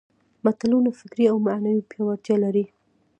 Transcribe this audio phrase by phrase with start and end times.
[0.43, 2.65] متلونه فکري او معنوي پياوړتیا لري